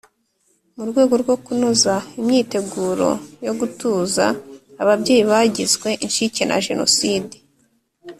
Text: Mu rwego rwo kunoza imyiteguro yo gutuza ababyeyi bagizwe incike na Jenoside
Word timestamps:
Mu 0.75 0.83
rwego 0.89 1.13
rwo 1.21 1.35
kunoza 1.43 1.93
imyiteguro 2.19 3.09
yo 3.45 3.53
gutuza 3.59 4.25
ababyeyi 4.81 5.23
bagizwe 5.31 5.89
incike 6.05 6.41
na 6.49 6.57
Jenoside 6.65 7.35